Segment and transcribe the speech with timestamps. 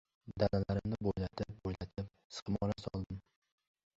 [0.43, 3.23] Dalalarimni bo‘ylatib-bo‘ylatib sixmola soldim.